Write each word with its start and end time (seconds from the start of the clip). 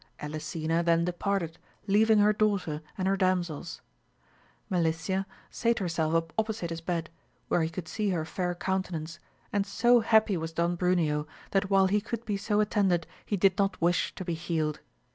Elisena 0.19 0.81
then 0.81 1.05
departed, 1.05 1.59
leaving 1.85 2.17
her 2.17 2.33
daughter 2.33 2.81
and 2.97 3.07
her 3.07 3.15
damsels. 3.15 3.81
Melicia 4.67 5.27
sate 5.51 5.77
herself 5.77 6.15
opposite 6.39 6.71
his 6.71 6.81
bed, 6.81 7.11
where 7.49 7.61
he 7.61 7.69
could 7.69 7.87
see 7.87 8.09
her 8.09 8.25
lair 8.39 8.55
countenance, 8.55 9.19
and 9.53 9.63
so 9.63 9.99
happy 9.99 10.37
was 10.37 10.53
Don 10.53 10.75
Bruneo 10.75 11.27
that 11.51 11.69
while 11.69 11.85
he 11.85 12.01
could 12.01 12.25
be 12.25 12.35
so 12.35 12.61
attended 12.61 13.05
he 13.27 13.37
did 13.37 13.59
not 13.59 13.79
wish 13.79 14.15
to 14.15 14.25
be 14.25 14.33
healed. 14.33 14.79